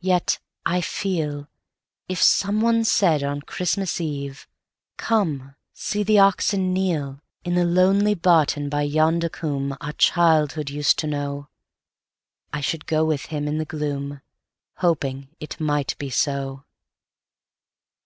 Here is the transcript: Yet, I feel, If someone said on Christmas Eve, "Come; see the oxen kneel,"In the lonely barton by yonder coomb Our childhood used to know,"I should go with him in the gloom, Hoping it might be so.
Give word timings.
Yet, 0.00 0.38
I 0.64 0.80
feel, 0.80 1.46
If 2.08 2.22
someone 2.22 2.84
said 2.84 3.22
on 3.22 3.42
Christmas 3.42 4.00
Eve, 4.00 4.48
"Come; 4.96 5.56
see 5.74 6.02
the 6.02 6.18
oxen 6.18 6.72
kneel,"In 6.72 7.54
the 7.54 7.66
lonely 7.66 8.14
barton 8.14 8.70
by 8.70 8.80
yonder 8.80 9.28
coomb 9.28 9.76
Our 9.82 9.92
childhood 9.92 10.70
used 10.70 10.98
to 11.00 11.06
know,"I 11.06 12.62
should 12.62 12.86
go 12.86 13.04
with 13.04 13.26
him 13.26 13.46
in 13.46 13.58
the 13.58 13.66
gloom, 13.66 14.22
Hoping 14.76 15.28
it 15.38 15.60
might 15.60 15.98
be 15.98 16.08
so. 16.08 16.64